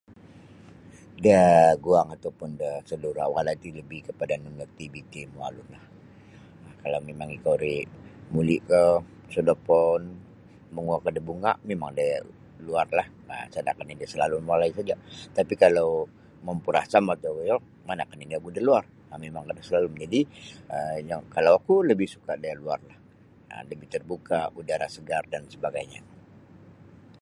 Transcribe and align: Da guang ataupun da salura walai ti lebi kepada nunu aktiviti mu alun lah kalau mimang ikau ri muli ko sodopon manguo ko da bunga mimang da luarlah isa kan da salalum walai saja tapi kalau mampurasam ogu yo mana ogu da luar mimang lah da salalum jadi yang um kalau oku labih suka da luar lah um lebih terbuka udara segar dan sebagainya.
Da 1.25 1.39
guang 1.85 2.09
ataupun 2.15 2.49
da 2.61 2.69
salura 2.89 3.23
walai 3.35 3.57
ti 3.61 3.69
lebi 3.77 3.97
kepada 4.07 4.33
nunu 4.41 4.61
aktiviti 4.69 5.21
mu 5.31 5.39
alun 5.47 5.67
lah 5.73 5.83
kalau 6.81 6.99
mimang 7.07 7.29
ikau 7.37 7.55
ri 7.63 7.75
muli 8.33 8.57
ko 8.69 8.81
sodopon 9.33 10.01
manguo 10.73 10.97
ko 11.03 11.09
da 11.15 11.21
bunga 11.27 11.51
mimang 11.69 11.91
da 11.99 12.05
luarlah 12.65 13.07
isa 13.49 13.59
kan 13.77 13.99
da 14.01 14.11
salalum 14.11 14.43
walai 14.51 14.69
saja 14.77 14.95
tapi 15.37 15.53
kalau 15.63 15.89
mampurasam 16.45 17.05
ogu 17.13 17.41
yo 17.51 17.57
mana 17.87 18.03
ogu 18.39 18.49
da 18.55 18.61
luar 18.67 18.83
mimang 19.23 19.43
lah 19.47 19.53
da 19.59 19.63
salalum 19.67 19.93
jadi 20.03 20.19
yang 21.09 21.21
um 21.25 21.29
kalau 21.35 21.51
oku 21.59 21.75
labih 21.87 22.09
suka 22.15 22.33
da 22.43 22.49
luar 22.61 22.79
lah 22.89 22.97
um 23.55 23.63
lebih 23.69 23.87
terbuka 23.93 24.39
udara 24.59 24.87
segar 24.95 25.23
dan 25.33 25.41
sebagainya. 25.53 26.01